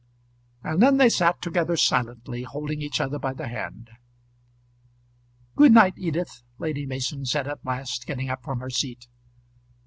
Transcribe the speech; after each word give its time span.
And 0.63 0.81
then 0.81 0.97
they 0.97 1.09
sat 1.09 1.43
together 1.43 1.77
silently, 1.77 2.41
holding 2.41 2.81
each 2.81 2.99
other 2.99 3.19
by 3.19 3.33
the 3.35 3.47
hand. 3.47 3.91
"Good 5.55 5.73
night, 5.73 5.93
Edith," 5.95 6.41
Lady 6.57 6.87
Mason 6.87 7.23
said 7.23 7.47
at 7.47 7.63
last, 7.63 8.07
getting 8.07 8.27
up 8.27 8.41
from 8.43 8.61
her 8.61 8.71
seat. 8.71 9.05